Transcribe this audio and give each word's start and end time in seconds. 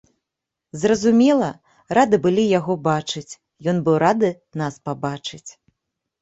Зразумела, 0.83 1.49
рады 1.97 2.15
былі 2.23 2.45
яго 2.59 2.73
бачыць, 2.87 3.37
ён 3.75 3.83
быў 3.89 3.95
рады 4.05 4.29
нас 4.63 4.73
пабачыць. 4.91 5.45